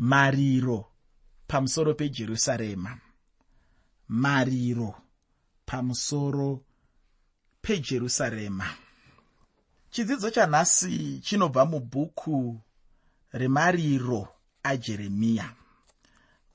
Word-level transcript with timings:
mariro 0.00 0.86
pamusoro 1.46 1.94
pejerusarema. 1.94 2.98
Mariro 4.08 4.94
pamusoro 5.66 6.64
pejerusarema. 7.60 8.64
Chidzidzo 9.90 10.30
chanhasi 10.30 11.20
chinobva 11.22 11.66
mubhuku 11.66 12.60
remariro 13.32 14.28
ajeremiya. 14.62 15.52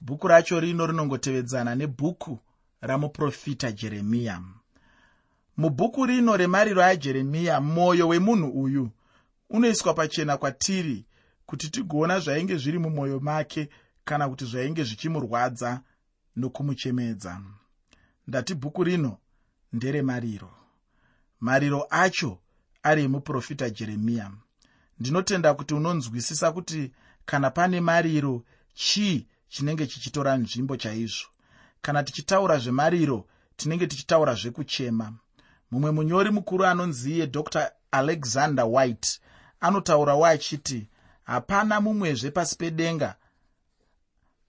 Bhuku 0.02 0.28
racho 0.28 0.60
rino 0.60 0.88
rinongotevedzana 0.88 1.76
nebhuku 1.76 2.40
ramuprofita 2.82 3.72
jeremiya. 3.72 4.42
Mubhuku 5.58 6.06
rino 6.06 6.38
remariro 6.38 6.84
ajeremiya 6.84 7.62
mwoyo 7.62 8.08
wemunhu 8.08 8.50
uyu 8.50 8.90
unoiswa 9.50 9.94
pachena 9.94 10.38
kwatiri 10.38 11.06
kuti 11.46 11.70
tigoona 11.70 12.20
zvainge 12.20 12.58
zviri 12.58 12.80
mumwoyo 12.80 13.20
make 13.20 13.70
kana 14.06 14.30
kuti 14.30 14.46
zvainge 14.46 14.84
zvichimurwadza 14.84 15.82
nokumuchemedza. 16.36 17.42
Ndati 18.28 18.54
bhuku 18.56 18.84
rino 18.84 19.18
nderemariro 19.74 20.52
mariro. 21.40 21.88
Acho 21.90 22.40
ari 22.84 23.04
emuprofita 23.04 23.70
jeremiya 23.70 24.32
ndinotenda 25.00 25.54
kuti 25.54 25.74
unonzwisisa 25.74 26.52
kuti 26.52 26.92
kana 27.26 27.50
pane 27.50 27.82
mariro 27.82 28.44
chii 28.74 29.28
chinenge 29.50 29.88
chichitora 29.88 30.38
nzvimbo 30.38 30.78
chaizvo? 30.78 31.28
Kana 31.82 32.04
tichitaura 32.04 32.58
zvemariro 32.58 33.28
tinenge 33.56 33.88
tichitaura 33.88 34.34
zvekuchema 34.36 35.14
mumwe 35.72 35.92
munyori 35.92 36.32
mukuru 36.32 36.66
anonziye 36.66 37.28
dr 37.28 37.72
alexander 37.92 38.66
white 38.66 39.20
anotaurawo 39.60 40.26
achiti 40.26 40.90
hapana 41.26 41.82
mumwezve 41.82 42.32
pasi 42.32 42.56
pedenga 42.56 43.16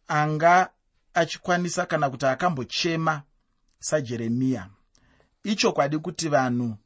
anga 0.09 0.71
achikwanisa 1.15 1.87
kana 1.87 2.11
kuti 2.11 2.27
akambochema 2.27 3.23
sajeremiya. 3.79 4.69
Ichokwadi 5.45 5.99
kuti 5.99 6.29
vanhu 6.29 6.77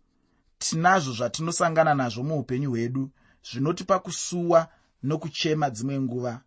tinazvo 0.59 1.13
zvatinosangana 1.13 1.95
nazvo 1.95 2.23
muupenyu 2.23 2.71
hwedu 2.71 3.11
zvinotipa 3.51 3.99
kusuwa 3.99 4.69
nokuchema 5.03 5.71
dzimwe 5.71 6.01
nguva 6.01 6.41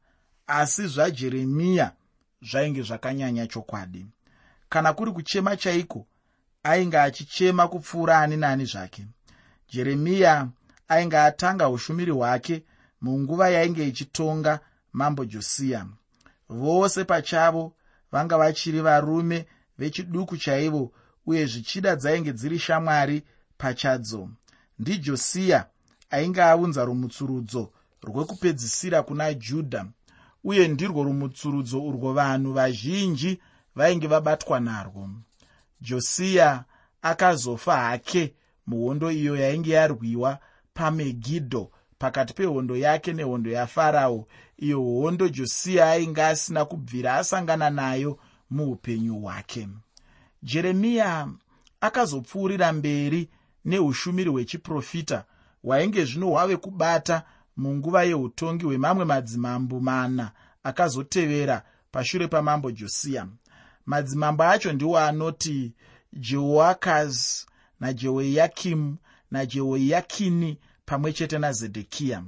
asi 0.48 0.88
zvajeremiya 0.88 1.92
zvainge 2.42 2.82
zvakanyanya 2.82 3.48
chokwadi. 3.48 4.06
Kana 4.70 4.94
kuri 4.94 5.12
kuchema 5.12 5.58
chaiko 5.58 6.06
ainge 6.64 7.00
achichema 7.00 7.68
kupfuura 7.68 8.20
ani 8.20 8.38
naani 8.38 8.66
zvake. 8.66 9.08
Jeremiya 9.70 10.48
ainge 10.88 11.18
atanga 11.18 11.70
ushumiri 11.70 12.12
hwake 12.12 12.64
munguva 13.04 13.50
yainge 13.56 13.84
ichitonga 13.88 14.54
mambo 14.94 15.26
josiya 15.26 15.82
vose 16.50 17.04
pachavo 17.04 17.64
vanga 18.12 18.38
vachiri 18.38 18.82
varume 18.82 19.46
vechiduku 19.78 20.38
chaivo 20.38 20.92
uye 21.26 21.46
zvichida 21.46 21.96
dzainge 21.96 22.32
dziri 22.34 22.60
shamwari 22.60 23.24
pachadzo. 23.58 24.30
Ndijosiya 24.80 25.66
ainge 26.10 26.42
aunza 26.44 26.86
rumutsurudzo 26.86 27.72
rwekupedzisira 28.04 29.04
kuna 29.04 29.34
judha 29.34 29.86
uye 30.44 30.68
ndirwo 30.68 31.04
rumutsurudzo 31.04 31.78
urwo 31.88 32.14
vanhu 32.14 32.54
vazhinji 32.54 33.42
vainge 33.76 34.08
vabatwa 34.08 34.60
narwo. 34.60 35.10
Josiya 35.82 36.64
akazofa 37.02 37.78
hake 37.78 38.34
muhondo 38.68 39.12
iyo 39.12 39.36
yainge 39.36 39.72
yarwiwa 39.72 40.40
pamegidho 40.74 41.72
pakati 42.04 42.34
pehondo 42.34 42.78
yake 42.78 43.14
nehondo 43.14 43.52
yafarao. 43.52 44.28
Iyo 44.58 44.82
hondo 44.82 45.30
josiya 45.30 45.92
ainge 45.92 46.24
asina 46.24 46.66
kubvira 46.66 47.16
asangana 47.16 47.70
nayo 47.70 48.20
muupenyu 48.50 49.16
hwake. 49.20 49.68
Jeremiya 50.44 51.30
akazopfuurira 51.82 52.74
mberi 52.74 53.30
neushumiri 53.66 54.30
hwechiprofita 54.30 55.26
hwainge 55.64 56.06
zvino 56.06 56.28
hwave 56.28 56.58
kubata 56.58 57.24
munguva 57.58 58.04
yeutongi 58.04 58.66
hwemamwe 58.66 59.06
madzimambo 59.06 59.80
mana 59.80 60.32
akazotevera 60.64 61.64
pashure 61.92 62.28
pamambo 62.28 62.72
josiya 62.72 63.28
madzimambo 63.86 64.44
acho 64.44 64.74
ndiwo 64.74 65.00
anoti 65.00 65.74
jehoakazi 66.14 67.46
najehoyakimu 67.80 68.98
najehoyakini 69.32 70.58
pamwe 70.86 71.14
chete 71.14 71.40
nazedhekiya 71.40 72.24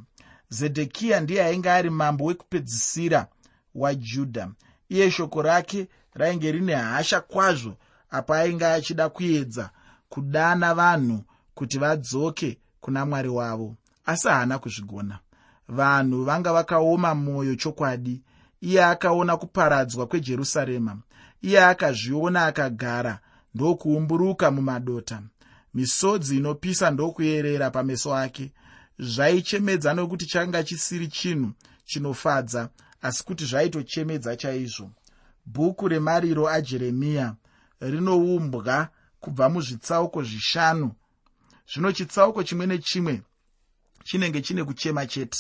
zedhekiya 0.50 1.20
ndiye 1.20 1.44
ainge 1.44 1.72
ari 1.72 1.90
mambo 1.90 2.26
wekupedzisira 2.26 3.28
wajudha 3.76 4.50
iye 4.90 5.12
shoko 5.12 5.42
rake 5.42 5.88
rainge 6.14 6.52
rine 6.52 6.76
hasha 6.76 7.22
kwazvo 7.22 7.78
apo 8.10 8.34
ainge 8.34 8.66
achida 8.66 9.10
kuedza 9.10 9.70
kudana 10.10 10.74
vanhu 10.74 11.24
kuti 11.54 11.78
vadzoke 11.80 12.58
kuna 12.82 13.06
mwari 13.06 13.30
wavo 13.30 13.76
asi 14.06 14.28
haana 14.28 14.60
kuzvigona. 14.60 15.20
Vanhu 15.68 16.24
vanga 16.24 16.54
vakaoma 16.54 17.16
mwoyo 17.16 17.56
chokwadi. 17.56 18.22
Iye 18.62 18.84
akaona 18.86 19.38
kuparadzwa 19.38 20.08
kwejerusarema. 20.08 20.98
Iye 21.42 21.64
akazviona 21.64 22.46
akagara 22.46 23.20
ndokuumburuka 23.56 24.52
mumadota 24.52 25.22
misodzi 25.76 26.38
inopisa 26.38 26.92
ndokuyerera 26.92 27.72
pameso 27.72 28.16
ake. 28.16 28.52
Zvaichemedza 29.00 29.94
nokuti 29.94 30.26
changa 30.26 30.64
chisiri 30.64 31.08
chinhu 31.08 31.52
chinofadza 31.86 32.70
asi 33.02 33.24
kuti 33.24 33.46
zvaitochemedza 33.46 34.36
chaizvo. 34.36 34.92
Bhuku 35.46 35.88
remariro 35.88 36.50
ajeremiya 36.50 37.36
rinoumbwa 37.82 38.90
kubva 39.20 39.50
muzvitsauko 39.50 40.24
zvishanu. 40.24 40.92
Zvino 41.74 41.92
chitsauko 41.92 42.44
chimwe 42.44 42.66
nechimwe 42.68 43.22
chinenge 44.04 44.42
chine 44.42 44.64
kuchema 44.64 45.06
chete 45.06 45.40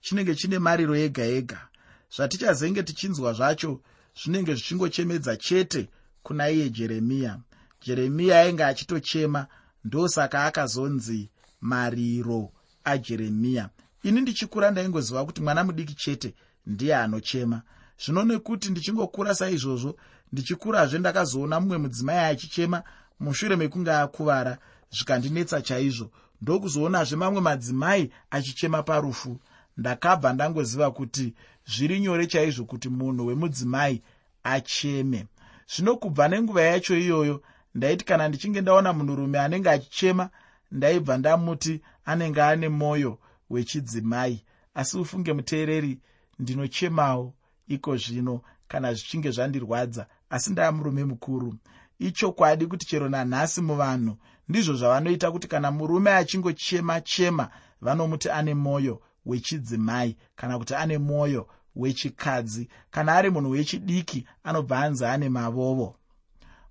chinenge 0.00 0.34
chine 0.34 0.58
mariro 0.58 0.96
ega 0.96 1.24
ega. 1.24 1.68
Zvatichazenge 2.16 2.82
tichinzwa 2.82 3.32
zvacho 3.32 3.80
zvinenge 4.22 4.54
zvichingochemedza 4.54 5.36
chete 5.36 5.88
kuna 6.22 6.50
iye 6.50 6.70
jeremiya. 6.70 7.40
Jeremiya 7.82 8.40
ainge 8.40 8.64
achitochema 8.64 9.46
ndosaka 9.84 10.44
akazonzi 10.44 11.30
mariro 11.60 12.52
ajeremiya 12.84 13.68
ini 14.02 14.20
ndichikura 14.20 14.70
ndaingoziva 14.70 15.24
kuti 15.24 15.42
mwana 15.42 15.64
mudiki 15.64 15.94
chete 15.94 16.34
ndiye 16.66 16.96
anochema. 16.96 17.62
Zvino 18.04 18.24
nekuti 18.24 18.70
ndichingokura 18.70 19.34
saizvozvo 19.34 19.96
ndichikurazve 20.32 20.98
ndakazoona 20.98 21.60
mumwe 21.60 21.78
mudzimai 21.78 22.18
achichema 22.18 22.82
mushure 23.20 23.56
mekunge 23.56 23.92
akuvara 23.92 24.58
zvikandinetsa 24.90 25.62
chaizvo. 25.62 26.10
Ndokuzoonazve 26.42 27.16
mamwe 27.16 27.40
madzimai 27.40 28.10
achichema 28.30 28.82
parufu. 28.82 29.40
Ndakabva 29.76 30.32
ndangoziva 30.32 30.90
kuti 30.90 31.34
zviri 31.66 32.00
nyore 32.00 32.26
chaizvo 32.26 32.64
kuti 32.64 32.88
munhu 32.88 33.26
wemudzimai 33.26 34.02
acheme. 34.42 35.26
Zvino 35.74 35.96
kubva 35.96 36.28
nenguva 36.28 36.62
yacho 36.62 36.98
iyoyo 36.98 37.42
ndaiti 37.74 38.04
kana 38.04 38.28
ndichinge 38.28 38.60
ndaona 38.60 38.92
munhurume 38.92 39.38
anenge 39.40 39.70
achichema 39.70 40.30
ndaibva 40.70 41.18
ndamuti 41.18 41.80
anenge 42.04 42.42
ane 42.42 42.68
mwoyo 42.68 43.18
wechidzimai. 43.50 44.44
Asi 44.74 44.98
ufunge 44.98 45.32
muteereri 45.32 45.98
ndinochemawo 46.38 47.34
iko 47.68 47.96
zvino 47.96 48.40
kana 48.68 48.94
zvichinge 48.94 49.30
zvandirwadza. 49.30 50.06
Asi 50.30 50.50
ndaa 50.52 50.72
murume 50.72 51.04
mukuru. 51.04 51.54
Ichokwadi 51.98 52.66
kuti 52.66 52.86
chero 52.86 53.08
nanhasi 53.08 53.60
muvanhu 53.60 54.16
ndizvo 54.48 54.74
zvavanoita 54.74 55.30
kuti 55.32 55.48
kana 55.48 55.70
murume 55.70 56.10
achingochema 56.14 57.00
chema 57.00 57.50
vanomuti 57.80 58.30
ane 58.30 58.54
mwoyo 58.54 59.02
wechidzimai 59.26 60.16
kana 60.36 60.58
kuti 60.58 60.74
ane 60.74 60.98
mwoyo 60.98 61.48
wechikadzi. 61.76 62.68
Kana 62.90 63.14
ari 63.14 63.30
munhu 63.30 63.50
wechidiki 63.50 64.26
anobva 64.44 64.78
anzi 64.78 65.04
ane 65.04 65.28
mavovo 65.28 65.96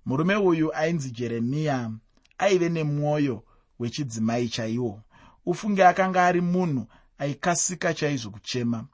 murume 0.06 0.36
uyu 0.36 0.74
ainzi 0.74 1.10
jeremiya 1.10 1.90
aive 2.38 2.68
nemwoyo 2.68 3.42
wechidzimai 3.78 4.48
chaiwo. 4.48 5.00
Ufunge 5.46 5.86
akanga 5.86 6.26
ari 6.26 6.40
munhu 6.40 6.86
aikasika 7.18 7.94
chaizvo 7.94 8.30
kuchema. 8.30 8.84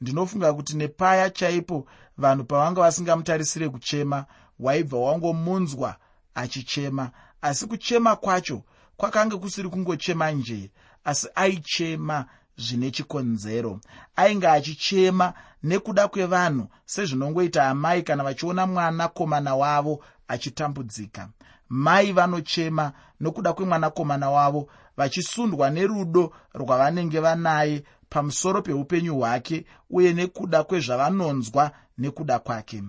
Ndinofunga 0.00 0.52
kuti 0.52 0.76
nepaya 0.76 1.30
chaipo 1.30 1.86
vanhu 2.18 2.44
pavanga 2.44 2.80
vasingamutarisire 2.80 3.68
kuchema 3.68 4.26
waibva 4.60 4.98
wangomunzwa 4.98 5.96
achichema. 6.34 7.10
Asi 7.42 7.66
kuchema 7.66 8.16
kwacho 8.16 8.62
kwakanga 8.96 9.36
kusiri 9.38 9.68
kungochema 9.68 10.30
njee 10.30 10.70
asi 11.04 11.28
aichema 11.34 12.26
zvine 12.56 12.90
chikonzero. 12.90 13.80
Ainge 14.16 14.48
achichema 14.48 15.34
nekuda 15.62 16.08
kwevanhu 16.08 16.68
sezvinongoita 16.84 17.68
amai 17.68 18.02
kana 18.02 18.24
vachiona 18.24 18.66
mwanakomana 18.66 19.54
wavo 19.54 20.04
achitambudzika. 20.28 21.28
Mai 21.68 22.12
vanochema 22.12 22.92
nokuda 23.20 23.52
kwemwanakomana 23.52 24.30
wavo 24.30 24.68
vachisundwa 24.96 25.70
nerudo 25.70 26.32
rwavanenge 26.54 27.20
vanaye 27.20 27.84
pamusoro 28.08 28.62
peupenyu 28.62 29.16
hwake 29.16 29.64
uye 29.90 30.12
nekuda 30.12 30.62
kwezvavanonzwa 30.64 31.70
nekuda 31.98 32.38
kwake. 32.38 32.82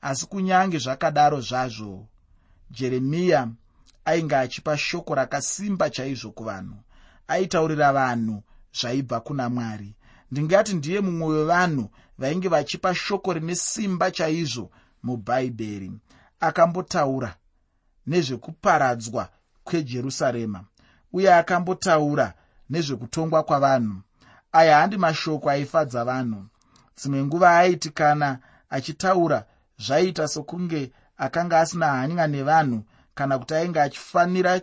Asi 0.00 0.26
kunyange 0.26 0.78
zvakadaro 0.78 1.40
zvazvo 1.40 2.06
jeremiya 2.70 3.48
ainge 4.04 4.36
achipa 4.36 4.78
shoko 4.78 5.14
rakasimba 5.14 5.90
chaizvo 5.90 6.30
kuvanhu. 6.30 6.76
Aitaurira 7.28 7.92
vanhu 7.92 8.42
zvaibva 8.80 9.20
kuna 9.20 9.48
mwari. 9.48 9.94
Ndingati 10.30 10.74
ndiye 10.74 11.00
mumwe 11.00 11.28
wevanhu 11.36 11.90
vainge 12.18 12.48
vachipa 12.48 12.94
shoko 12.94 13.32
rine 13.32 13.54
simba 13.54 14.10
chaizvo 14.10 14.70
mubhaibheri 15.02 15.92
akambotaura 16.40 17.34
nezvekuparadzwa 18.06 19.28
kwejerusarema 19.64 20.64
uye 21.12 21.34
akambotaura 21.34 22.34
nezvekutongwa 22.70 23.42
kwavanhu. 23.42 23.96
Aya 24.52 24.78
handi 24.78 24.96
mashoko 24.96 25.50
aifadza 25.50 26.04
vanhu. 26.04 26.46
Dzimwe 26.96 27.24
nguva 27.24 27.58
aiti 27.58 27.90
kana 27.90 28.38
achitaura 28.70 29.44
zvaiita 29.78 30.28
sokunge 30.28 30.92
akanga 31.16 31.60
asina 31.60 31.86
hanya 31.86 32.26
nevanhu 32.26 32.84
kana 33.14 33.38
kuti 33.38 33.54
ainge 33.54 33.80
achifanira 33.80 34.60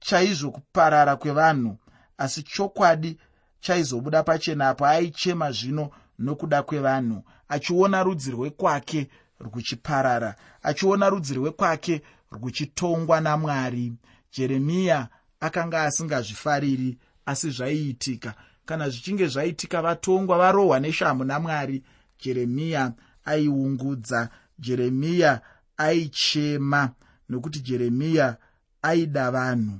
chaizvo 0.00 0.50
kuparara 0.50 1.16
kwevanhu 1.16 1.76
asi 2.18 2.42
chokwadi 2.42 3.18
chaizobuda 3.66 4.22
pachena 4.22 4.68
apo 4.68 4.86
aichema 4.86 5.52
zvino 5.52 5.90
nokuda 6.18 6.62
kwevanhu 6.62 7.22
achiona 7.48 8.02
rudzi 8.02 8.30
rwekwake 8.30 9.00
rwuchiparara 9.40 10.30
achiona 10.62 11.08
rudzi 11.10 11.34
rwekwake 11.34 12.02
rwuchitongwa 12.32 13.20
namwari. 13.20 13.92
Jeremiya 14.32 15.08
akanga 15.40 15.82
asingazvifariri 15.82 16.98
asi 17.26 17.50
zvaiitika. 17.50 18.34
Kana 18.66 18.88
zvichinge 18.90 19.26
zvaitika 19.26 19.82
vatongwa 19.82 20.38
varohwa 20.38 20.80
neshamhu 20.80 21.24
namwari. 21.24 21.82
Jeremiya 22.22 22.92
aiungudza 23.24 24.28
jeremiya 24.58 25.40
aichema 25.76 26.90
nokuti 27.28 27.60
jeremiya 27.60 28.36
aida 28.82 29.30
vanhu. 29.30 29.78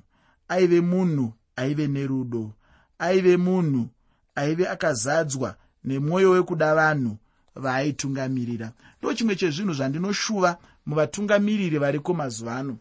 Aive 0.49 0.81
munhu 0.81 1.33
aive 1.57 1.87
nerudo 1.89 2.53
aive 2.99 3.37
munhu 3.37 3.89
aive 4.35 4.69
akazadzwa 4.69 5.57
nemwoyo 5.85 6.31
wekuda 6.31 6.75
vanhu 6.75 7.17
vaaitungamirira. 7.55 8.73
Ndo 8.99 9.15
chimwe 9.15 9.37
chezvinhu 9.37 9.75
zvandinoshuva 9.75 10.59
muvatungamiriri 10.87 11.79
variko 11.79 12.15
mazuva 12.15 12.57
ano. 12.57 12.79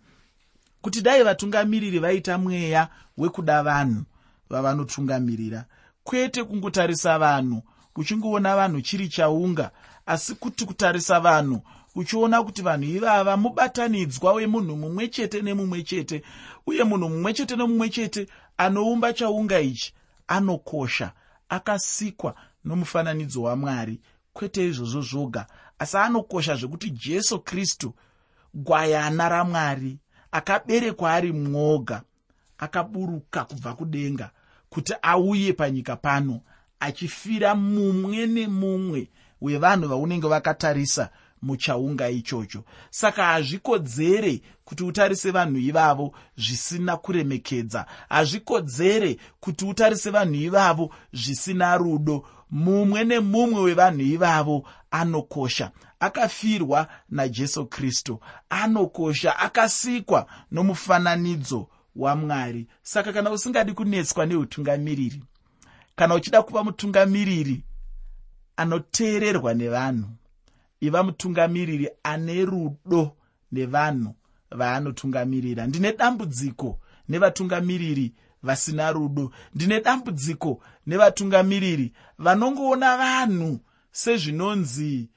Kuti 0.81 1.01
dai 1.01 1.23
vatungamiriri 1.23 1.99
vaita 1.99 2.37
mweya 2.37 2.87
wekuda 3.17 3.63
vanhu 3.63 4.03
vavanotungamirira 4.49 5.65
kwete 6.03 6.43
kungotarisa 6.43 7.19
vanhu 7.19 7.63
uchingoona 7.95 8.55
vanhu 8.55 8.81
chiri 8.81 9.07
chaunga 9.09 9.71
asi 10.05 10.35
kuti 10.35 10.65
kutarisa 10.65 11.19
vanhu 11.19 11.61
uchiona 11.95 12.43
kuti 12.43 12.61
vanhu 12.61 12.83
ivava 12.83 13.37
mubatanidzwa 13.37 14.33
wemunhu 14.33 14.75
mumwe 14.75 15.07
chete 15.07 15.41
nemumwe 15.41 15.83
chete 15.83 16.23
uye 16.67 16.83
munhu 16.83 17.09
mumwe 17.09 17.33
chete 17.33 17.55
nemumwe 17.55 17.89
chete 17.89 18.27
anoumba 18.57 19.13
chaunga 19.13 19.59
ichi 19.59 19.93
anokosha 20.27 21.11
akasikwa 21.49 22.35
nomufananidzo 22.65 23.41
wamwari. 23.41 24.01
Kwete 24.33 24.67
izvozvo 24.67 25.01
zvoga. 25.01 25.47
Asi 25.79 25.97
anokosha 25.97 26.55
zvekuti 26.55 26.89
jesu 26.89 27.39
kristu 27.39 27.93
gwayana 28.53 29.29
ramwari 29.29 29.97
akaberekwa 30.31 31.13
ari 31.13 31.31
mwoga 31.31 32.01
akaburuka 32.57 33.45
kubva 33.45 33.73
kudenga 33.73 34.31
kuti 34.69 34.93
auye 35.01 35.53
panyika 35.53 35.95
pano 35.95 36.41
achifira 36.79 37.55
mumwe 37.55 38.25
nemumwe 38.27 39.09
wevanhu 39.41 39.87
vaunenge 39.87 40.27
vakatarisa 40.27 41.09
muchaunga 41.41 42.09
ichocho. 42.09 42.63
Saka 42.89 43.25
hazvikodzere 43.25 44.41
kuti 44.63 44.83
utarise 44.83 45.31
vanhu 45.31 45.57
ivavo 45.57 46.13
zvisina 46.37 46.97
kuremekedza. 46.97 47.85
Hazvikodzere 48.09 49.17
kuti 49.39 49.65
utarise 49.65 50.09
vanhu 50.09 50.35
ivavo 50.35 50.93
zvisina 51.13 51.77
rudo. 51.77 52.27
Mumwe 52.51 53.03
nemumwe 53.03 53.61
wevanhu 53.61 54.01
ivavo 54.01 54.67
anokosha. 54.91 55.71
Akafirwa 55.99 56.87
najesu 57.09 57.65
kristu. 57.65 58.19
Anokosha 58.49 59.39
akasikwa 59.39 60.27
nomufananidzo 60.51 61.67
wamwari. 61.95 62.67
Saka 62.83 63.13
kana 63.13 63.31
usingadi 63.31 63.73
kunetswa 63.73 64.25
neutungamiriri 64.25 65.23
kana 65.95 66.15
uchida 66.15 66.43
kuva 66.43 66.63
mutungamiriri 66.63 67.63
anoteererwa 68.57 69.53
nevanhu 69.53 70.09
iva 70.85 71.03
mutungamiriri 71.03 71.89
ane 72.03 72.45
rudo 72.45 73.15
nevanhu 73.51 74.15
vaanotungamirira. 74.51 75.67
Ndine 75.67 75.93
dambudziko 75.93 76.79
nevatungamiriri 77.09 78.13
vasina 78.43 78.91
rudo. 78.91 79.31
Ndine 79.55 79.81
dambudziko 79.81 80.61
nevatungamiriri 80.87 81.93
vanongoona 82.17 82.97
vanhu 82.97 83.59
sezvinonzi 83.91 85.09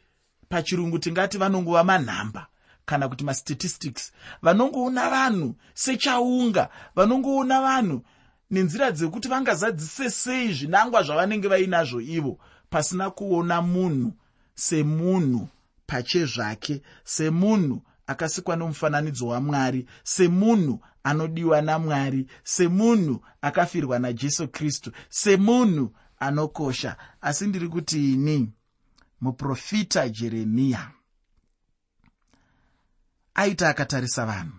pachirungu 0.48 0.98
tingati 0.98 1.38
vanongova 1.38 1.84
manhamba 1.84 2.46
kana 2.86 3.08
kuti 3.08 3.24
mastatistics. 3.24 4.12
Vanongoona 4.42 5.10
vanhu 5.10 5.54
sechaunga 5.74 6.68
vanongoona 6.96 7.60
vanhu 7.60 8.02
nenzira 8.50 8.90
dzekuti 8.90 9.28
vangazadzise 9.28 10.10
sei 10.10 10.52
zvinangwa 10.52 11.02
zvavanenge 11.02 11.48
vainazvo 11.48 12.00
ivo 12.00 12.38
pasina 12.70 13.10
kuona 13.10 13.62
munhu 13.62 14.12
semunhu 14.54 15.48
pachezvake 15.88 16.82
semunhu 17.04 17.82
akasikwa 18.06 18.56
nomufananidzo 18.56 19.26
wamwari 19.26 19.88
semunhu 20.04 20.80
anodiwa 21.02 21.62
namwari 21.62 22.26
semunhu 22.44 23.24
akafirwa 23.42 23.98
najesu 23.98 24.48
kristu 24.48 24.92
semunhu 25.08 25.94
anokosha. 26.18 26.96
Asi 27.20 27.46
ndiri 27.46 27.68
kuti 27.68 28.12
ini 28.12 28.52
muprofita 29.20 30.08
jeremiya 30.08 30.90
aiti 33.34 33.64
akatarisa 33.64 34.26
vanhu 34.26 34.56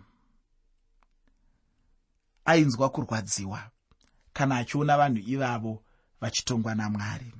ainzwa 2.45 2.89
kurwadziwa 2.89 3.69
kana 4.33 4.57
achiona 4.57 4.97
vanhu 4.97 5.17
ivavo 5.27 5.83
vachitongwa 6.21 6.75
namwari. 6.75 7.33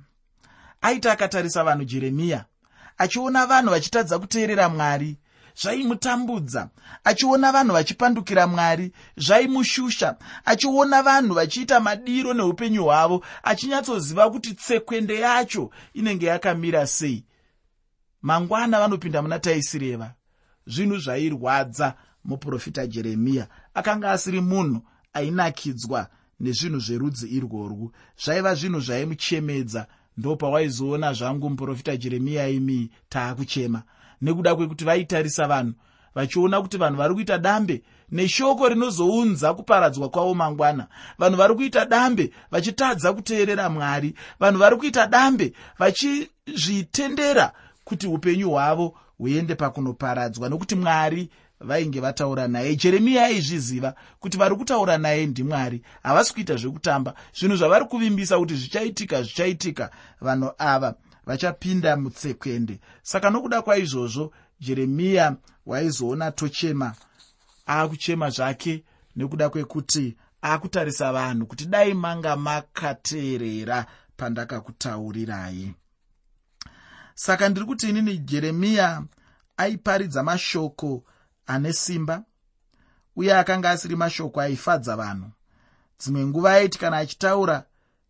Aiti 0.81 1.09
akatarisa 1.09 1.63
vanhu 1.63 1.83
jeremiya 1.85 2.45
achiona 2.99 3.45
vanhu 3.45 3.69
vachitadza 3.69 4.19
kuteerera 4.19 4.69
mwari 4.69 5.17
zvaimutambudza. 5.61 6.69
Achiona 7.03 7.51
vanhu 7.51 7.73
vachipandukira 7.73 8.47
mwari 8.47 8.91
zvaimushusha. 9.17 10.15
Achiona 10.45 11.03
vanhu 11.03 11.33
vachiita 11.33 11.79
madiro 11.79 12.33
neupenyu 12.33 12.83
hwavo 12.83 13.25
achinyatsoziva 13.43 14.29
kuti 14.29 14.53
tsekwende 14.53 15.19
yacho 15.19 15.71
inenge 15.93 16.25
yakamira 16.25 16.87
sei. 16.87 17.25
Mangwana 18.21 18.79
vanopinda 18.79 19.21
muna 19.21 19.39
taisireva. 19.39 20.13
Zvinhu 20.67 20.97
zvairwadza 20.97 21.93
muprofita 22.25 22.87
jeremiya. 22.87 23.47
Akanga 23.73 24.11
asiri 24.11 24.41
munhu 24.41 24.81
ainakidzwa 25.13 26.07
nezvinhu 26.39 26.79
zverudzi 26.79 27.27
irworwu. 27.27 27.91
Zvaiva 28.23 28.55
zvinhu 28.55 28.79
zvaimuchemedza 28.79 29.87
ndo 30.17 30.35
pawaizoona 30.35 31.13
zvangu 31.13 31.49
muprofita 31.49 31.97
jeremiya 31.97 32.47
imi 32.47 32.89
taakuchema. 33.09 33.83
Nekuda 34.21 34.55
kwekuti 34.55 34.85
vaitarisa 34.85 35.47
vanhu 35.47 35.73
vachiona 36.15 36.61
kuti 36.61 36.77
vanhu 36.77 36.97
vari 36.97 37.13
kuita 37.13 37.37
dambe 37.37 37.83
neshoko 38.11 38.69
rinozounza 38.69 39.53
kuparadzwa 39.53 40.09
kwavo 40.09 40.33
mangwana. 40.33 40.87
Vanhu 41.17 41.37
vari 41.37 41.55
kuita 41.55 41.85
dambe 41.85 42.31
vachitadza 42.51 43.13
kuteerera 43.13 43.69
mwari. 43.69 44.15
Vanhu 44.39 44.59
vari 44.59 44.75
kuita 44.75 45.07
dambe 45.07 45.53
vachizvitendera 45.79 47.53
kuti 47.83 48.07
upenyu 48.07 48.49
hwavo 48.49 48.97
huende 49.17 49.55
pakunoparadzwa 49.55 50.49
nokuti 50.49 50.75
mwari 50.75 51.29
vainge 51.61 51.99
vataura 51.99 52.47
naye. 52.47 52.75
Jeremiya 52.75 53.25
aizviziva 53.25 53.95
kuti 54.19 54.37
vari 54.37 54.55
kutaura 54.55 54.97
naye 54.97 55.25
ndimwari. 55.25 55.81
Havasi 56.03 56.33
kuita 56.33 56.55
zvekutamba. 56.55 57.13
Zvinhu 57.39 57.55
zvavari 57.55 57.85
kuvimbisa 57.85 58.39
kuti 58.39 58.55
zvichaitika 58.55 59.23
zvichaitika. 59.23 59.91
Vanhu 60.21 60.51
ava 60.57 60.95
vachapinda 61.25 61.97
mutsekwende. 61.97 62.79
Saka 63.03 63.29
nokuda 63.29 63.61
kwaizvozvo 63.61 64.33
jeremiya 64.59 65.35
waizoona 65.65 66.31
tochema 66.31 66.93
aakuchema 67.67 68.29
zvake 68.29 68.83
nekuda 69.15 69.49
kwekuti 69.49 70.17
aakutarisa 70.43 71.13
vanhu 71.13 71.45
kuti 71.45 71.65
dai 71.65 71.93
manga 71.93 72.35
makateerera 72.35 73.85
pandakakutaurirai. 74.17 75.73
Saka 77.15 77.49
ndiri 77.49 77.65
kuti 77.65 77.89
inini 77.89 78.17
jeremiya 78.17 79.03
aiparidza 79.57 80.23
mashoko 80.23 81.03
ane 81.49 81.73
simba 81.73 82.23
uye 83.15 83.37
akanga 83.37 83.69
asiri 83.69 83.95
mashoko 83.95 84.41
aifadza 84.41 84.95
vanhu. 84.95 85.29
Dzimwe 85.99 86.25
nguva 86.25 86.53
aiti 86.53 86.79
kana 86.79 86.97
achitaura 86.97 87.63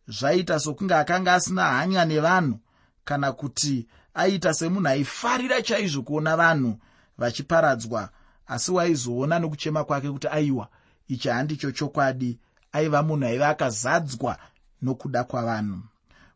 zvaita 0.07 0.59
sokunge 0.59 0.95
akanga 0.95 1.33
asina 1.33 1.63
hanya 1.63 2.05
nevanhu 2.05 2.59
kana 3.03 3.31
kuti 3.31 3.87
aita 4.13 4.53
semunhu 4.53 4.87
aifarira 4.87 5.61
chaizvo 5.61 6.01
kuona 6.01 6.37
vanhu 6.37 6.79
vachiparadzwa 7.17 8.09
asi 8.47 8.71
waizoona 8.71 9.39
nokuchema 9.39 9.83
kwake 9.83 10.11
kuti 10.11 10.27
aiwa 10.27 10.67
ichi 11.07 11.29
handicho 11.29 11.71
chokwadi 11.71 12.39
aiva 12.71 13.03
munhu 13.03 13.25
aiva 13.25 13.49
akazadzwa 13.49 14.37
nokuda 14.81 15.23
kwavanhu. 15.23 15.79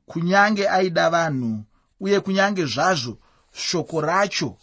Kunyange 0.06 0.70
aida 0.70 1.10
vanhu 1.10 1.64
uye 2.00 2.20
kunyange 2.20 2.66
zvazvo 2.66 3.18
shoko 3.52 4.02
racho 4.02 4.58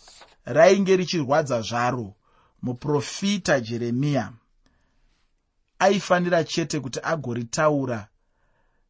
rainge 0.44 0.96
richirwadza 0.96 1.62
zvaro 1.62 2.14
muprofita 2.62 3.60
jeremiya 3.60 4.32
aifanira 5.78 6.44
chete 6.44 6.80
kuti 6.80 7.00
agoritaura 7.02 8.08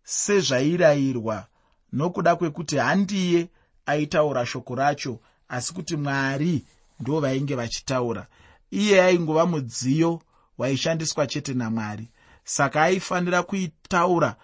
sezvairayirwa 0.05 1.47
nokuda 1.93 2.37
kwekuti 2.37 2.77
handiye 2.77 3.49
aitaura 3.87 4.47
shoko 4.47 4.75
racho 4.75 5.21
asi 5.49 5.75
kuti 5.75 5.97
mwari 5.97 6.65
ndo 7.01 7.21
vainge 7.21 7.55
vachitaura. 7.55 8.27
Iye 8.71 9.03
aingova 9.03 9.47
mudziyo 9.47 10.23
waishandiswa 10.59 11.27
chete 11.27 11.55
namwari. 11.55 12.09
Saka 12.45 12.83
aifanira 12.83 13.43
kuitaura 13.43 14.37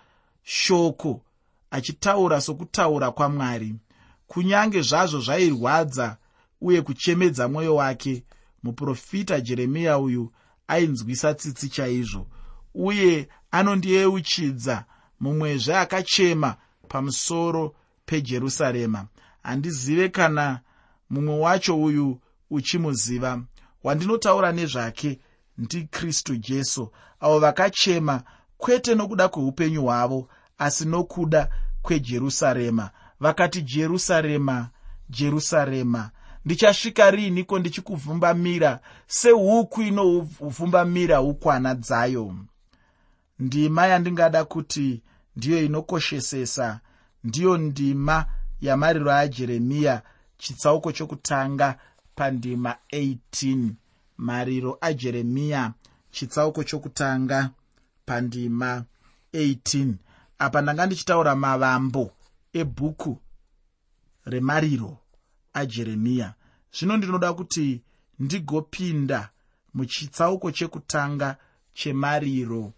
shoko 0.43 1.23
achitaura 1.71 2.41
sokutaura 2.41 3.11
kwamwari. 3.11 3.75
Kunyange 4.27 4.83
zvazvo 4.83 5.21
zvairwadza 5.21 6.17
uye 6.61 6.83
kuchemedza 6.83 7.49
mwoyo 7.49 7.75
wake 7.75 8.23
muprofita 8.67 9.41
jeremiya 9.41 9.99
uyu 9.99 10.33
ainzwisa 10.69 11.35
tsitsi 11.35 11.69
chaizvo 11.69 12.27
uye 12.75 13.29
anondiyeuchidza 13.51 14.85
mumwezve 15.21 15.77
akachema 15.77 16.57
pamusoro 16.89 17.75
pejerusarema. 18.07 19.07
Handizive 19.43 20.09
kana 20.09 20.61
mumwe 21.11 21.39
wacho 21.39 21.83
uyu 21.83 22.21
uchimuziva. 22.51 23.43
Wandinotaura 23.85 24.53
nezvake 24.53 25.21
ndikristu 25.59 26.37
jesu 26.37 26.93
avo 27.21 27.39
vakachema 27.39 28.23
kwete 28.59 28.95
nokuda 28.95 29.29
kweupenyu 29.29 29.83
hwavo 29.83 30.29
asi 30.59 30.85
nokuda 30.85 31.51
kwejerusarema. 31.83 32.91
Vakati 33.21 33.63
jerusarema 33.63 34.69
jerusarema 35.11 36.11
ndichasvika 36.47 37.11
riiniko 37.11 37.59
ndichikuvhumbamira 37.59 38.81
sehuku 39.07 39.83
inovhumbamira 39.83 41.17
hukwana 41.17 41.75
dzayo? 41.75 42.35
Ndima 43.39 43.87
yandingada 43.87 44.45
kuti 44.45 45.03
ndiyo 45.37 45.65
inokoshesesa 45.65 46.81
ndiyo 47.25 47.57
ndima 47.59 48.27
yamariro 48.61 49.13
ajeremiya 49.13 50.03
chitsauko 50.39 50.93
chokutanga 50.93 51.79
pandima 52.15 52.77
18 52.93 53.69
mariro 54.17 54.79
ajeremiya 54.81 55.73
chitsauko 56.11 56.65
chokutanga 56.65 57.51
pandima 58.07 58.85
18 59.35 59.93
apa 60.39 60.63
ndanga 60.63 60.87
ndichitaura 60.87 61.37
mavambo 61.37 62.11
ebhuku 62.53 63.19
remariro 64.25 64.99
ajeremiya. 65.57 66.35
Zvino 66.73 66.97
ndinoda 66.97 67.33
kuti 67.33 67.83
ndigopinda 68.19 69.31
muchitsauko 69.75 70.51
chekutanga 70.51 71.37
chemariro 71.75 72.73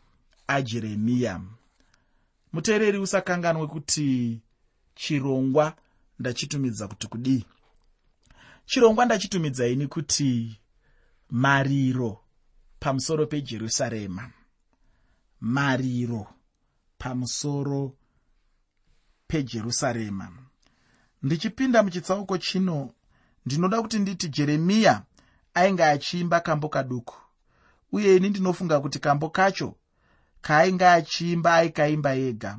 ajeremiya. 0.46 1.40
Muteereri 2.52 2.98
usakanganwe 2.98 3.66
kuti 3.66 4.40
chirongwa 4.94 5.76
ndachitumidza 6.18 6.88
kuti 6.88 7.06
kudii? 7.06 7.44
Chirongwa 8.66 9.04
ndachitumidzaini 9.04 9.86
kuti 9.86 10.60
mariro 11.30 12.20
pamusoro 12.80 13.26
pejerusarema. 13.26 14.30
Mariro 15.40 16.26
pamusoro 16.98 17.96
pejerusarema 19.28 20.47
ndichipinda 21.22 21.82
muchitsauko 21.82 22.38
chino 22.38 22.90
ndinoda 23.46 23.82
kuti 23.82 23.98
nditi 23.98 24.28
jeremiya 24.28 25.02
ainge 25.54 25.84
achiimba 25.84 26.40
kambo 26.40 26.68
kaduku. 26.68 27.14
Uye 27.92 28.16
ini 28.16 28.28
ndinofunga 28.28 28.80
kuti 28.80 28.98
kambo 28.98 29.30
kacho 29.30 29.74
kaainge 30.40 30.86
achiimba 30.86 31.54
aikaimba 31.54 32.14
ega. 32.14 32.58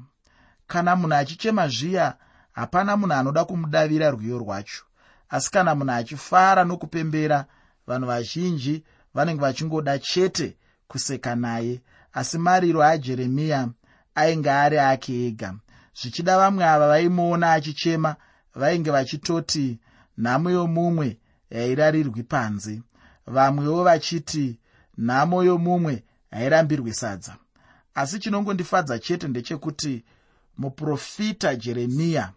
Kana 0.67 0.95
munhu 0.95 1.15
achichema 1.15 1.67
zviya 1.67 2.17
hapana 2.51 2.97
munhu 2.97 3.13
anoda 3.13 3.45
kumudavira 3.45 4.09
rwiyo 4.09 4.37
rwacho. 4.37 4.83
Asi 5.29 5.51
kana 5.51 5.75
munhu 5.75 5.91
achifara 5.93 6.63
nokupembera 6.63 7.45
vanhu 7.87 8.07
vazhinji 8.07 8.83
vanenge 9.13 9.41
vachingoda 9.41 9.99
chete 9.99 10.57
kuseka 10.87 11.35
naye. 11.35 11.81
Asi 12.13 12.37
mariro 12.37 12.83
ajeremiya 12.83 13.69
ainge 14.15 14.51
ari 14.51 14.79
ake 14.79 15.27
ega. 15.27 15.55
Zvichida 16.01 16.37
vamwe 16.37 16.65
ava 16.65 16.87
vaimuona 16.87 17.53
achichema 17.53 18.15
vainge 18.59 18.91
vachitoti 18.91 19.79
nhamo 20.17 20.49
yomumwe 20.51 21.17
hairarirwi 21.53 22.23
panze. 22.23 22.81
Vamwewo 23.27 23.83
vachiti 23.83 24.59
nhamo 24.97 25.43
yomumwe 25.43 26.03
hairambirwi 26.31 26.93
sadza. 26.93 27.37
Asi 27.95 28.19
chinongondifadza 28.19 28.99
chete 28.99 29.27
ndechekuti 29.27 30.03
muprofita 30.57 31.55
jeremiya 31.55 32.33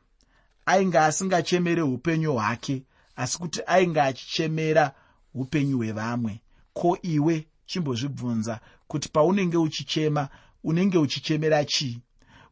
ainge 0.67 0.99
asingachemere 0.99 1.83
upenyu 1.83 2.33
hwake 2.33 2.83
asi 3.17 3.39
kuti 3.39 3.61
ainge 3.67 4.01
achichemera 4.01 4.95
upenyu 5.35 5.77
hwevamwe. 5.77 6.41
Ko 6.73 6.99
iwe 7.03 7.47
chimbozvibvunza 7.67 8.61
kuti 8.89 9.09
paunenge 9.09 9.57
uchichema 9.57 10.29
unenge 10.65 10.99
uchichemera 10.99 11.65
chii? 11.65 12.01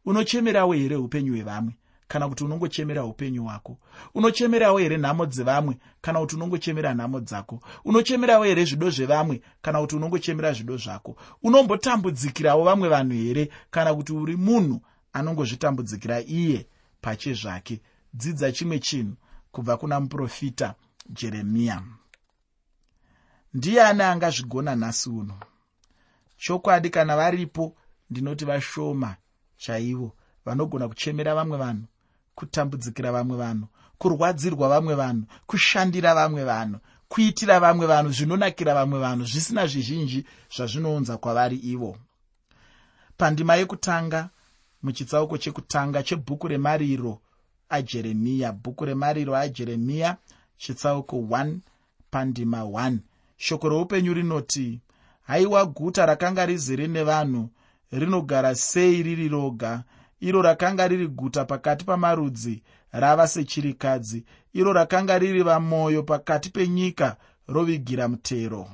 Unochemerawo 0.05 0.73
here 0.73 0.95
upenyu 0.95 1.33
hwevamwe 1.33 1.73
kana 2.11 2.29
kuti 2.29 2.43
unongochemera 2.43 3.05
upenyu 3.05 3.43
hwako. 3.43 3.77
Unochemerawo 4.13 4.77
here 4.77 4.97
nhamo 4.97 5.25
dzevamwe 5.25 5.77
kana 6.01 6.19
kuti 6.19 6.35
unongochemera 6.35 6.93
nhamo 6.93 7.19
dzako? 7.19 7.59
Unochemerawo 7.85 8.43
here 8.43 8.65
zvido 8.65 8.89
zvevamwe 8.89 9.41
kana 9.61 9.81
kuti 9.81 9.95
unongochemera 9.95 10.53
zvido 10.53 10.77
zvako? 10.77 11.15
Unombotambudzikirawo 11.43 12.63
vamwe 12.63 12.89
vanhu 12.89 13.13
here 13.13 13.49
kana 13.71 13.95
kuti 13.95 14.13
uri 14.13 14.35
munhu 14.35 14.81
anongozvitambudzikira 15.13 16.21
iye 16.21 16.67
pache 17.01 17.33
zvake? 17.33 17.81
Dzidza 18.13 18.51
chimwe 18.51 18.79
chinhu 18.79 19.15
kubva 19.51 19.77
kuna 19.77 19.99
muprofita 19.99 20.75
jeremiya. 21.09 21.83
Ndiani 23.53 24.03
angazvigona 24.03 24.75
nhasi 24.75 25.09
uno? 25.09 25.39
Chokwadi 26.37 26.89
kana 26.89 27.15
varipo 27.15 27.75
ndinoti 28.09 28.45
vashoma 28.45 29.15
chaivo 29.57 30.11
vanogona 30.45 30.87
kuchemera 30.87 31.35
vamwe 31.35 31.57
vanhu 31.57 31.85
kutambudzikira 32.35 33.11
vamwe 33.11 33.37
vanhu 33.37 33.67
kurwadzirwa 33.97 34.69
vamwe 34.69 34.95
vanhu 34.95 35.23
kushandira 35.47 36.15
vamwe 36.15 36.43
vanhu 36.43 36.77
kuitira 37.07 37.59
vamwe 37.59 37.85
vanhu 37.87 38.11
zvinonakira 38.11 38.73
vamwe 38.73 38.99
vanhu 38.99 39.25
zvisina 39.25 39.67
zvizhinji 39.67 40.25
zvazvinounza 40.55 41.17
kwavari 41.17 41.57
ivo. 41.73 41.97
Pandima 43.17 43.55
yekutanga 43.55 44.29
muchitsauko 44.83 45.37
chekutanga 45.37 46.03
chebhuku 46.03 46.47
remariro 46.47 47.19
ajeremiya 47.69 48.51
bhuku 48.51 48.85
remariro 48.85 49.35
ajeremiya 49.35 50.17
chitsauko 50.57 51.15
1 51.17 51.55
pandima 52.11 52.61
1 52.61 52.97
shoko 53.37 53.69
roupenyu 53.69 54.13
rinoti 54.13 54.79
haiwa 55.21 55.65
guta 55.65 56.05
rakanga 56.05 56.45
rizere 56.45 56.87
nevanhu 56.87 57.49
rinogara 57.91 58.55
sei 58.55 59.03
riri 59.03 59.27
roga 59.27 59.83
iro 60.21 60.41
rakanga 60.41 60.87
riri 60.87 61.07
guta 61.07 61.45
pakati 61.45 61.85
pamarudzi 61.85 62.63
rava 62.91 63.27
sechirikadzi 63.27 64.25
iro 64.53 64.73
rakanga 64.73 65.19
riri 65.19 65.43
vamwoyo 65.43 66.03
pakati 66.03 66.49
penyika 66.49 67.17
rovigira 67.47 68.07
mutero. 68.07 68.67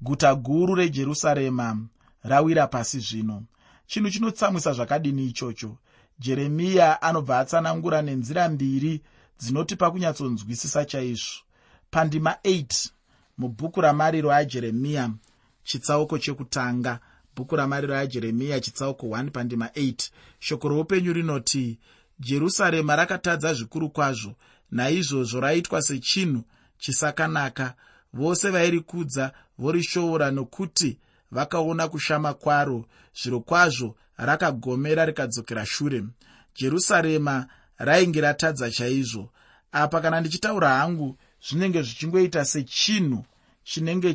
Guta 0.00 0.34
guru 0.34 0.74
rejerusarema 0.74 1.78
rawira 2.22 2.66
pasi 2.66 3.00
zvino. 3.00 3.42
Chinhu 3.86 4.10
chinotsamwisa 4.10 4.72
zvakadini 4.72 5.26
ichocho? 5.26 5.76
Jeremiya 6.18 7.02
anobva 7.02 7.38
atsanangura 7.38 8.02
nenzira 8.02 8.48
mbiri 8.48 9.02
dzinotipa 9.38 9.90
kunyatsonzwisisa 9.90 10.84
chaizvo. 10.84 11.42
Pandima 11.90 12.36
8 12.44 12.90
mubhuku 13.38 13.80
ramariro 13.80 14.32
ajeremiya 14.32 15.10
chitsauko 15.62 16.18
chekutanga 16.18 17.00
bhuku 17.36 17.56
ramariro 17.56 17.96
ajeremiya 17.96 18.60
chitsauko 18.60 19.06
1 19.06 19.30
pandima 19.30 19.66
8 19.66 20.10
shoko 20.38 20.68
roupenyu 20.68 21.12
rinoti 21.12 21.78
jerusarema 22.18 22.96
rakatadza 22.96 23.54
zvikuru 23.54 23.90
kwazvo 23.90 24.34
naizvozvo 24.70 25.40
raitwa 25.40 25.82
sechinhu 25.82 26.42
chisakanaka. 26.78 27.74
Vose 28.12 28.50
vairikudza 28.50 29.32
vorishoora 29.58 30.30
nokuti 30.30 30.98
vakaona 31.30 31.88
kushama 31.88 32.34
kwaro. 32.34 32.84
Zviro 33.22 33.40
kwazvo 33.40 33.96
rakagomera 34.16 35.06
rikadzokera 35.06 35.66
shure. 35.66 36.04
Jerusarema 36.54 37.46
rainge 37.78 38.20
ratadza 38.20 38.70
chaizvo. 38.70 39.30
Apa 39.72 40.00
kana 40.00 40.20
ndichitaura 40.20 40.68
hangu 40.68 41.18
zvinenge 41.48 41.82
zvichingoita 41.82 42.44
sechinhu 42.44 43.24
chinenge 43.64 44.14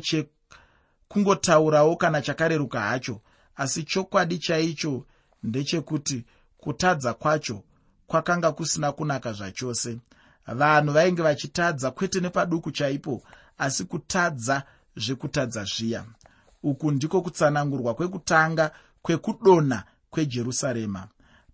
chekungotaurawo 1.08 1.96
kana 1.96 2.22
chakareruka 2.22 2.80
hacho 2.80 3.20
asi 3.56 3.82
chokwadi 3.82 4.38
chaicho 4.38 5.04
ndechekuti 5.42 6.24
kutadza 6.58 7.14
kwacho 7.14 7.62
kwakanga 8.06 8.52
kusina 8.52 8.92
kunaka 8.92 9.32
zvachose. 9.32 9.98
Vanhu 10.46 10.92
vainge 10.92 11.22
vachitadza 11.22 11.90
kwete 11.90 12.20
nepaduku 12.20 12.70
chaipo 12.70 13.22
asi 13.58 13.84
kutadza 13.84 14.62
zvekutadza 14.96 15.64
zviya. 15.64 16.04
Uku 16.62 16.90
ndiko 16.90 17.22
kutsanangurwa 17.22 17.94
kwekutanga 17.94 18.70
kwekudonha 19.02 19.84
kwejerusarema. 20.10 21.08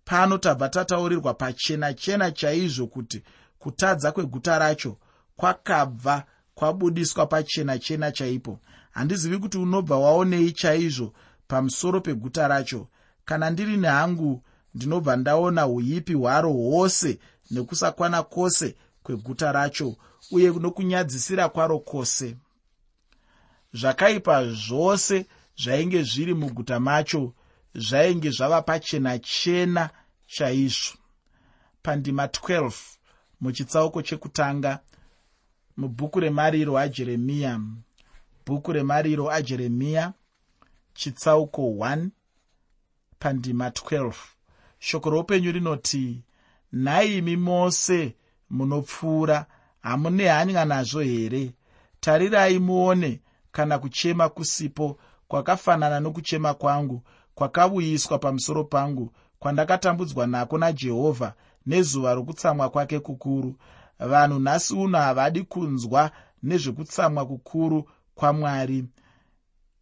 Pano 0.05 0.37
tabva 0.37 0.69
tataurirwa 0.69 1.33
pachena 1.33 1.93
chena 1.93 2.31
chaizvo 2.31 2.87
kuti 2.87 3.23
kutadza 3.59 4.11
kweguta 4.11 4.59
racho 4.59 4.97
kwakabva 5.35 6.23
kwabudiswa 6.55 7.25
pachena 7.25 7.79
chena 7.79 8.11
chaipo 8.11 8.59
handizivi 8.93 9.37
kuti 9.37 9.57
unobva 9.57 9.97
waonei 9.97 10.51
chaizvo 10.51 11.13
pamusoro 11.47 12.01
peguta 12.01 12.47
racho. 12.47 12.87
Kana 13.25 13.49
ndiri 13.49 13.77
nehangu 13.77 14.43
ndinobva 14.75 15.15
ndaona 15.15 15.67
uipi 15.67 16.13
hwaro 16.13 16.51
hwose 16.51 17.19
nekusakwana 17.51 18.23
kwose 18.23 18.75
kweguta 19.03 19.51
racho 19.51 19.95
uye 20.31 20.49
nokunyadzisira 20.49 21.49
kwaro 21.49 21.79
kwose. 21.79 22.35
Zvakaipa 23.73 24.45
zvose 24.47 25.25
zvainge 25.57 26.03
zviri 26.03 26.33
muguta 26.33 26.79
macho 26.79 27.33
zvainge 27.75 28.29
zvava 28.29 28.61
pachena 28.61 29.19
chena 29.19 29.89
chaizvo. 30.27 30.97
Pandima 31.83 32.25
12 32.25 32.71
muchitsauko 33.41 34.01
chekutanga 34.01 34.79
mubhuku 35.77 36.19
remariro 36.19 36.77
ajeremiya 36.77 37.59
bhuku 38.45 38.71
remariro 38.73 39.31
ajeremiya 39.31 40.13
chitsauko 40.93 41.61
1 41.61 42.07
pandima 43.19 43.69
12 43.69 44.13
shoko 44.79 45.09
roupenyu 45.09 45.51
rinoti 45.51 46.23
nhaimi 46.73 47.35
mose 47.37 48.15
munopfuura 48.49 49.45
hamune 49.81 50.27
hanya 50.27 50.65
nazvo 50.65 51.01
here? 51.01 51.51
Tarirai 51.99 52.59
muone 52.59 53.21
kana 53.51 53.79
kuchema 53.79 54.29
kusipo 54.29 54.99
kwakafanana 55.27 55.99
nokuchema 55.99 56.53
kwangu 56.53 57.01
kwakauyiswa 57.35 58.19
pamusoro 58.19 58.63
pangu 58.63 59.13
kwandakatambudzwa 59.39 60.27
nako 60.27 60.57
najehovha 60.57 61.33
nezuva 61.65 62.13
rokutsamwa 62.13 62.69
kwake 62.69 62.99
kukuru. 62.99 63.55
Vanhu 63.99 64.39
nhasi 64.39 64.73
uno 64.73 64.97
havadi 64.97 65.41
kunzwa 65.43 66.11
nezvekutsamwa 66.43 67.25
kukuru 67.25 67.89
kwamwari. 68.23 68.85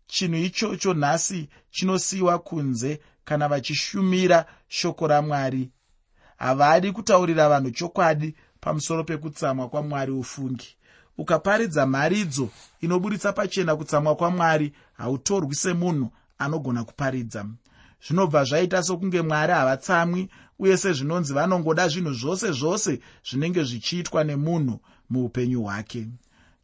Chinhu 0.07 0.37
ichocho 0.37 0.93
nhasi 0.93 1.49
chinosiyiwa 1.71 2.39
kunze 2.39 2.99
kana 3.25 3.47
vachishumira 3.47 4.45
shoko 4.67 5.07
ramwari. 5.07 5.69
Havadi 6.37 6.91
kutaurira 6.91 7.49
vanhu 7.49 7.71
chokwadi 7.71 8.35
pamusoro 8.59 9.03
pekutsamwa 9.03 9.69
kwamwari 9.69 10.11
ufungi. 10.11 10.77
Ukaparidza 11.17 11.85
mharidzo 11.85 12.49
inoburitsa 12.81 13.33
pachena 13.33 13.75
kutsamwa 13.75 14.15
kwamwari 14.15 14.73
hautorwi 14.93 15.55
semunhu 15.55 16.09
anogona 16.37 16.83
kuparidza. 16.83 17.45
Zvinobva 18.07 18.43
zvaita 18.43 18.83
sokunge 18.83 19.21
mwari 19.21 19.53
havatsamwi 19.53 20.29
uye 20.59 20.77
sezvinonzi 20.77 21.33
vanongoda 21.33 21.87
zvinhu 21.87 22.13
zvose 22.13 22.51
zvose 22.51 22.99
zvinenge 23.29 23.63
zvichiitwa 23.63 24.23
nemunhu 24.23 24.79
muupenyu 25.09 25.61
hwake 25.63 26.07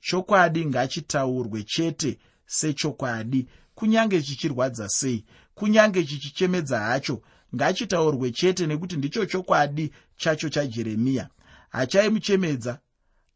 chokwadi 0.01 0.65
ngachitaurwe 0.65 1.63
chete 1.63 2.19
sechokwadi. 2.45 3.47
Kunyange 3.75 4.21
chichirwadza 4.21 4.89
sei? 4.89 5.25
Kunyange 5.55 6.03
chichichemedza 6.03 6.79
hacho 6.79 7.21
ngachitaurwe 7.55 8.31
chete 8.31 8.67
nekuti 8.67 8.97
ndicho 8.97 9.25
chokwadi 9.25 9.93
chacho 10.17 10.49
chajeremiya. 10.49 11.29
Hachaimuchemedza 11.69 12.79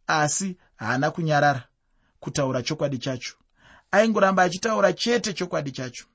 asi 0.08 0.58
haana 0.76 1.12
kunyarara 1.12 1.64
kutaura 2.20 2.62
chokwadi 2.64 2.98
chacho. 2.98 3.34
Aingoramba 3.92 4.44
achitaura 4.44 4.94
chete 4.94 5.34
chokwadi 5.34 5.72
chacho. 5.72 6.06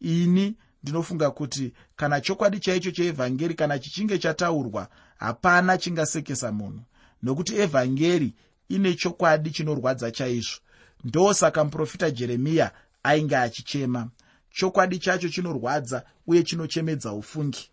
Ini 0.00 0.56
ndinofunga 0.82 1.30
kuti 1.30 1.72
kana 1.96 2.20
chokwadi 2.20 2.60
chaicho 2.60 2.90
cheevhangeri 2.90 3.54
kana 3.54 3.78
chichinge 3.78 4.18
chataurwa 4.18 4.88
hapana 5.18 5.78
chingasekesa 5.78 6.52
munhu 6.52 6.82
nokuti 7.22 7.56
evhangeri 7.56 8.34
ine 8.68 8.94
chokwadi 8.94 9.50
chinorwadza 9.50 10.10
chaizvo. 10.10 10.60
Ndosaka 11.04 11.64
muprofita 11.64 12.10
jeremiya 12.10 12.70
ainge 13.02 13.36
achichema. 13.36 14.08
Chokwadi 14.50 14.98
chacho 14.98 15.28
chinorwadza 15.28 16.04
uye 16.26 16.42
chinochemedza 16.42 17.12
ufungi. 17.12 17.70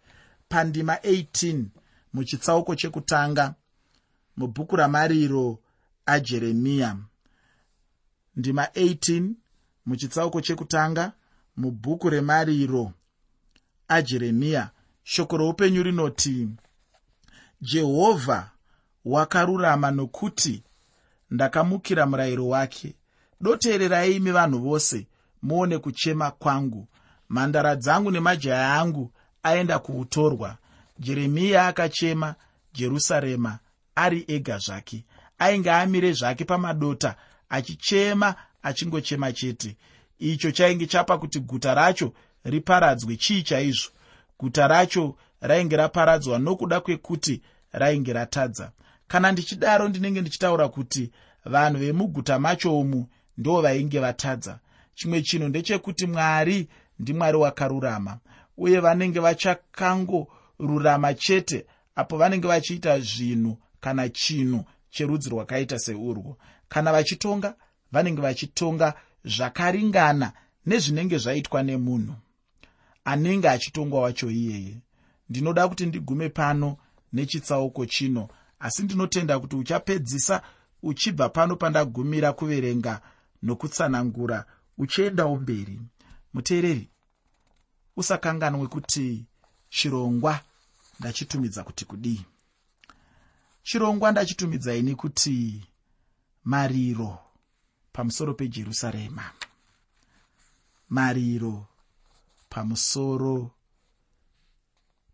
Pandima 0.49 0.95
18 0.95 1.63
muchitsauko 2.13 2.75
chekutanga 2.75 3.54
mubhuku 4.38 4.75
ramariro 4.75 5.60
ajeremiya 6.06 6.97
ndima 8.36 8.65
18 8.65 9.32
muchitsauko 9.86 10.41
chekutanga 10.41 11.12
mubhuku 11.58 12.10
remariro 12.10 12.91
ajeremiya 13.88 14.69
shoko 15.04 15.38
roupenyu 15.38 15.84
rinoti 15.84 16.49
jehovha 17.62 18.52
wakarurama 19.06 19.91
nokuti 19.91 20.63
ndakamukira 21.32 22.06
murayiro 22.06 22.48
wake. 22.48 22.96
Doteererai 23.42 24.15
imi 24.15 24.32
vanhu 24.32 24.60
vose 24.60 25.08
muone 25.42 25.78
kuchema 25.78 26.32
kwangu. 26.32 26.88
Mhandara 27.30 27.76
dzangu 27.76 28.12
nemajaya 28.12 28.74
angu 28.74 29.12
aenda 29.44 29.80
kuutorwa. 29.80 30.58
Jeremiya 31.00 31.68
akachema 31.68 32.36
jerusarema 32.74 33.60
ari 33.96 34.26
ega 34.28 34.58
zvake. 34.58 35.06
Ainge 35.39 35.72
amire 35.72 36.13
zvake 36.13 36.46
pamadota 36.46 37.15
achichema 37.50 38.36
achingochema 38.63 39.32
chete. 39.34 39.78
Icho 40.20 40.52
chainge 40.52 40.86
chapa 40.86 41.18
kuti 41.18 41.39
guta 41.39 41.74
racho 41.74 42.13
riparadzwe 42.44 43.18
chii 43.18 43.44
chaizvo? 43.44 43.89
Guta 44.39 44.68
racho 44.68 45.15
rainge 45.42 45.76
raparadzwa 45.78 46.39
nokuda 46.39 46.80
kwekuti 46.80 47.42
rainge 47.72 48.13
ratadza 48.13 48.72
kana 49.10 49.32
ndichidaro 49.32 49.88
ndinenge 49.88 50.22
ndichitaura 50.22 50.67
kuti 50.69 51.12
vanhu 51.45 51.80
vemuguta 51.80 52.39
macho 52.39 52.80
umu 52.80 53.08
ndo 53.38 53.62
vainge 53.62 54.00
vatadza. 54.00 54.60
Chimwe 54.95 55.22
chinhu 55.22 55.48
ndechekuti 55.48 56.08
mwari 56.08 56.67
ndimwari 57.00 57.38
wakarurama 57.38 58.19
uye 58.58 58.80
vanenge 58.80 59.19
vachakangorurama 59.19 61.13
chete 61.13 61.65
apo 61.95 62.17
vanenge 62.17 62.48
vachiita 62.48 63.00
zvinhu 63.00 63.58
kana 63.80 64.10
chinhu 64.10 64.65
cherudzi 64.89 65.30
rwakaita 65.30 65.80
seurwo 65.80 66.38
kana 66.69 66.91
vachitonga 66.91 67.56
vanenge 67.91 68.22
vachitonga 68.22 68.93
zvakaringana 69.26 70.32
nezvinenge 70.65 71.17
zvaitwa 71.17 71.63
nemunhu 71.63 72.15
anenge 73.06 73.50
achitongwa 73.50 74.02
wacho 74.02 74.32
iyeye. 74.32 74.78
Ndinoda 75.30 75.67
kuti 75.67 75.86
ndigume 75.86 76.30
pano 76.30 76.78
nechitsauko 77.13 77.86
chino 77.86 78.30
asi 78.60 78.84
ndinotenda 78.84 79.39
kuti 79.39 79.56
uchapedzisa 79.56 80.41
uchibva 80.84 81.30
pano 81.30 81.56
pandagumira 81.56 82.34
kuverenga 82.34 83.02
nokutsanangura 83.43 84.45
uchiendawo 84.78 85.36
mberi 85.36 85.82
muteereri 86.34 86.89
usakanganwe 87.95 88.67
kuti 88.67 89.26
chirongwa 89.69 90.39
ndachitumidza 91.00 91.63
kuti 91.63 91.86
kudii. 91.86 92.26
Chirongwa 93.63 94.12
ndachitumidza 94.12 94.76
ini 94.76 94.95
kuti 94.95 95.67
mariro 96.43 97.19
pamusoro 97.93 98.34
pejerusarema. 98.34 99.32
Mariro 100.89 101.67
pamusoro 102.50 103.52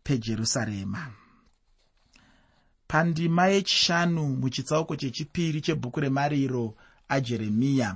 pejerusarema 0.03 1.11
pandima 2.87 3.47
yechishanu 3.47 4.23
muchitsauko 4.27 4.95
chechipiri 4.95 5.61
chebhuku 5.61 5.99
remariro 5.99 6.75
ajeremiya. 7.09 7.95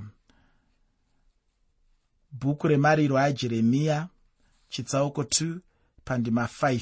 Bhuku 2.32 2.68
remariro 2.68 3.18
ajeremiya 3.18 4.08
chitsauko 4.68 5.22
2 5.22 5.58
pandima 6.04 6.44
5 6.44 6.80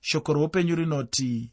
shoko 0.00 0.32
roupenyu 0.32 0.74
rinoti 0.74 1.50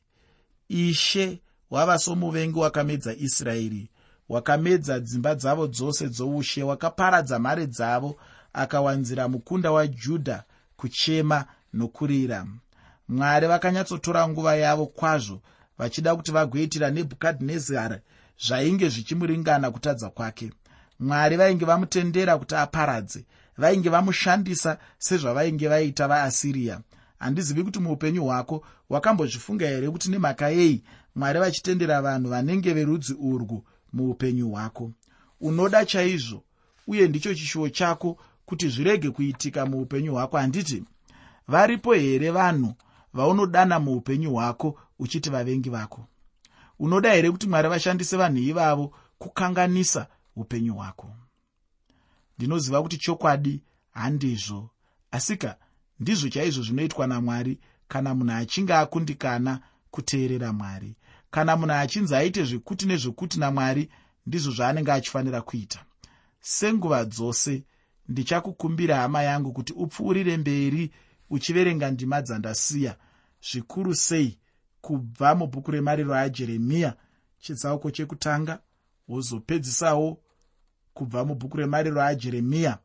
ishe 0.70 1.42
wava 1.70 2.00
somuvengi 2.00 2.60
wakamedza 2.60 3.16
israeri 3.16 3.90
wakamedza 4.30 5.00
dzimba 5.00 5.36
dzavo 5.36 5.68
dzose 5.68 6.10
dzoushe 6.10 6.64
wakaparadza 6.64 7.40
mhare 7.40 7.68
dzavo 7.68 8.20
akawanzira 8.54 9.28
mukunda 9.28 9.72
wajudha 9.72 10.44
kuchema 10.76 11.46
nokurira. 11.74 12.48
Mwari 13.08 13.48
vakanyatsotora 13.48 14.28
nguva 14.28 14.56
yavo 14.56 14.86
kwazvo 14.86 15.42
vachida 15.78 16.16
kuti 16.16 16.32
vagoitira 16.32 16.90
nebhukadhinezari 16.92 17.96
zvainge 18.48 18.90
zvichimuringana 18.90 19.72
kutadza 19.72 20.10
kwake. 20.10 20.52
Mwari 21.00 21.38
vainge 21.38 21.66
vamutendera 21.66 22.38
kuti 22.38 22.56
aparadze 22.56 23.26
vainge 23.58 23.90
vamushandisa 23.90 24.78
sezvavainge 24.98 25.68
vaita 25.68 26.08
vaasiriya 26.08 26.82
handizivi 27.20 27.64
kuti 27.64 27.80
muupenyu 27.80 28.24
hwako 28.24 28.66
wakambozvifunga 28.90 29.68
here 29.68 29.90
kuti 29.90 30.10
nemhaka 30.12 30.50
yei 30.50 30.84
mwari 31.16 31.40
vachitendera 31.40 32.02
vanhu 32.02 32.30
vanenge 32.30 32.74
verudzi 32.74 33.14
urwu 33.20 33.64
muupenyu 33.94 34.50
hwako? 34.50 34.92
Unoda 35.42 35.86
chaizvo 35.86 36.44
uye 36.88 37.08
ndicho 37.08 37.34
chishuwo 37.34 37.70
chako 37.70 38.18
kuti 38.46 38.70
zvirege 38.70 39.10
kuitika 39.10 39.66
muupenyu 39.66 40.12
hwako. 40.14 40.38
Handiti 40.38 40.84
varipo 41.48 41.94
here 41.94 42.32
vanhu 42.32 42.74
vaunodana 43.14 43.80
muupenyu 43.80 44.32
hwako 44.34 44.80
uchiti 45.00 45.30
vavengi 45.30 45.70
vako 45.70 46.08
unoda 46.80 47.14
here 47.14 47.32
kuti 47.32 47.48
mwari 47.48 47.70
vashandise 47.70 48.18
vanhu 48.18 48.38
ivavo 48.38 48.94
kukanganisa 49.20 50.08
upenyu 50.36 50.74
hwako? 50.74 51.14
Ndinoziva 52.38 52.82
kuti 52.82 52.98
chokwadi 52.98 53.62
handizvo 53.92 54.70
asika 55.12 55.56
ndizvo 56.00 56.30
chaizvo 56.30 56.64
zvinoitwa 56.64 57.08
namwari. 57.08 57.60
Kana 57.88 58.16
munhu 58.16 58.34
achinge 58.34 58.74
akundikana 58.74 59.60
kuteerera 59.92 60.54
mwari 60.54 60.96
kana 61.32 61.58
munhu 61.58 61.74
achinzi 61.74 62.16
aite 62.16 62.44
zvekuti 62.44 62.86
nezvekuti 62.86 63.40
namwari 63.40 63.90
ndizvo 64.26 64.52
zvaanenge 64.52 64.92
achifanira 64.92 65.42
kuita. 65.42 65.86
Senguva 66.42 67.06
dzose 67.06 67.64
ndichakukumbira 68.10 68.96
hama 68.98 69.24
yangu 69.24 69.52
kuti 69.54 69.74
upfuurire 69.74 70.38
mberi 70.38 70.92
uchiverenga 71.30 71.92
ndima 71.92 72.22
dzandasiya 72.22 72.96
zvikuru 73.52 73.96
sei 73.96 74.38
kubva 74.88 75.36
mubhuku 75.36 75.72
remariro 75.72 76.16
ajeremiya 76.16 76.96
chitsauko 77.40 77.92
chekutanga 77.92 78.60
wozopedzisawo 79.08 80.20
kubva 80.94 81.26
mubhuku 81.26 81.58
remariro 81.58 82.02
ajeremiya 82.04 82.78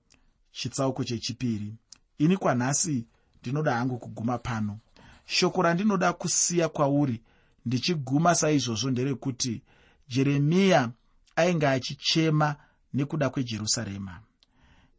chitsauko 0.52 1.04
chechipiri. 1.04 1.74
Ini 2.18 2.36
kwanhasi 2.36 3.06
ndinoda 3.40 3.74
hangu 3.74 3.98
kuguma 3.98 4.38
pano. 4.38 4.78
Shoko 5.26 5.62
randinoda 5.62 6.12
kusiya 6.12 6.68
kwauri 6.68 7.22
ndichiguma 7.66 8.34
saizvozvo 8.34 8.90
nderekuti 8.90 9.62
jeremiya 10.08 10.90
ainge 11.36 11.68
achichema 11.68 12.56
nekuda 12.94 13.30
kwejerusarema. 13.30 14.20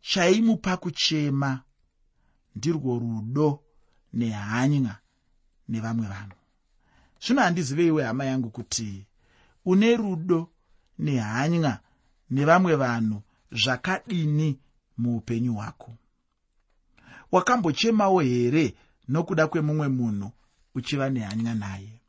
Chaimupa 0.02 0.78
kuchema 0.78 1.62
ndirwo 2.56 3.00
rudo 3.00 3.63
nehanya 4.13 4.96
nevamwe 5.68 6.08
vanhu 6.08 6.43
zvino 7.26 7.42
handiziveiwe 7.42 8.04
hama 8.04 8.26
yangu 8.26 8.50
kuti 8.50 9.06
une 9.66 9.98
rudo 9.98 10.50
nehanya 11.00 11.80
nevamwe 12.30 12.76
vanhu 12.76 13.22
zvakadini 13.52 14.60
muupenyu 14.98 15.54
hwako? 15.54 15.94
Wakambochemawo 17.32 18.20
here 18.22 18.76
nokuda 19.08 19.48
kwemumwe 19.48 19.88
munhu 19.88 20.32
uchiva 20.76 21.10
nehanya 21.10 21.56
naye? 21.56 22.02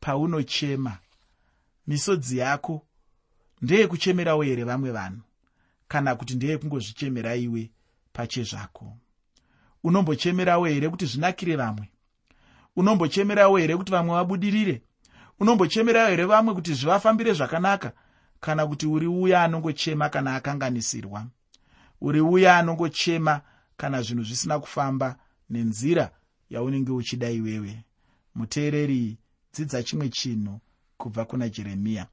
Paunochema 0.00 0.98
misodzi 1.86 2.38
yako 2.38 2.86
ndeyekuchemerawo 3.62 4.42
here 4.42 4.64
vamwe 4.64 4.90
vanhu? 4.90 5.22
Kana 5.88 6.14
kuti 6.14 6.34
ndeyekungozvichemera 6.34 7.36
iwe 7.36 7.70
pachezvako 8.12 8.96
unombochemerawo 9.84 10.66
here 10.66 10.88
kuti 10.88 11.06
zvinakire 11.06 11.56
vamwe 11.56 11.91
unombochemerawo 12.76 13.56
here 13.56 13.76
kuti 13.76 13.92
vamwe 13.92 14.14
vabudirire? 14.14 14.82
Unombochemerawo 15.40 16.10
here 16.10 16.24
vamwe 16.24 16.54
kuti 16.54 16.74
zvivafambire 16.74 17.32
zvakanaka? 17.32 17.92
Kana 18.40 18.66
kuti 18.66 18.86
uri 18.86 19.06
uya 19.06 19.42
anongochema 19.44 20.08
kana 20.08 20.34
akanganisirwa? 20.36 21.26
Uri 22.00 22.20
uya 22.20 22.58
anongochema 22.58 23.40
kana 23.76 24.02
zvinhu 24.02 24.24
zvisina 24.24 24.58
kufamba 24.58 25.16
nenzira 25.50 26.10
yaunenge 26.50 26.92
uchida 26.92 27.30
iwewe? 27.30 27.84
Muteereri 28.34 29.18
dzidza 29.54 29.82
chimwe 29.82 30.08
chinhu 30.08 30.60
kubva 30.96 31.24
kuna 31.24 31.48
jeremiya 31.48 32.06